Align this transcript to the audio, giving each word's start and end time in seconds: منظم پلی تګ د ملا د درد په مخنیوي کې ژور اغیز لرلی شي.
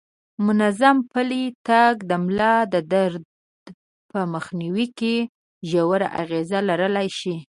منظم 0.45 0.97
پلی 1.11 1.45
تګ 1.67 1.95
د 2.09 2.11
ملا 2.25 2.55
د 2.73 2.75
درد 2.93 3.23
په 4.11 4.19
مخنیوي 4.33 4.87
کې 4.99 5.15
ژور 5.69 6.01
اغیز 6.21 6.51
لرلی 6.69 7.09
شي. 7.19 7.35